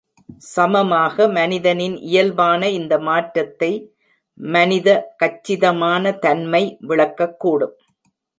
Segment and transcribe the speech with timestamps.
[0.45, 3.71] சமமாக, மனிதனின் இயல்பான இந்த மாற்றத்தை
[4.39, 4.87] மனித"
[5.21, 7.75] கச்சிதமான தன்மை" விளக்கக்கூடும்.